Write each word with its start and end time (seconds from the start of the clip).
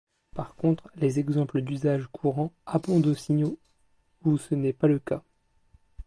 Par 0.33 0.55
contre, 0.55 0.89
les 0.95 1.19
exemples 1.19 1.61
d'usage 1.61 2.07
courant 2.07 2.51
abondent 2.65 3.05
aussi 3.05 3.43
où 4.23 4.37
ce 4.39 4.55
n'est 4.55 4.73
pas 4.73 4.87
le 4.87 4.97
cas. 4.97 5.21